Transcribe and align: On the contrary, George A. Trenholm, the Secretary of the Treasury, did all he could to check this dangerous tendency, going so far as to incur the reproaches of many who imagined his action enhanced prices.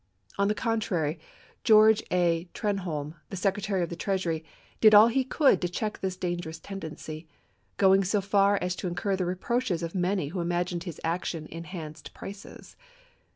On 0.39 0.47
the 0.47 0.55
contrary, 0.55 1.19
George 1.63 2.01
A. 2.11 2.49
Trenholm, 2.55 3.13
the 3.29 3.35
Secretary 3.37 3.83
of 3.83 3.89
the 3.89 3.95
Treasury, 3.95 4.43
did 4.79 4.95
all 4.95 5.09
he 5.09 5.23
could 5.23 5.61
to 5.61 5.69
check 5.69 5.99
this 5.99 6.17
dangerous 6.17 6.57
tendency, 6.59 7.27
going 7.77 8.03
so 8.03 8.19
far 8.19 8.57
as 8.63 8.75
to 8.77 8.87
incur 8.87 9.15
the 9.15 9.27
reproaches 9.27 9.83
of 9.83 9.93
many 9.93 10.29
who 10.29 10.39
imagined 10.39 10.85
his 10.85 10.99
action 11.03 11.45
enhanced 11.51 12.15
prices. 12.15 12.75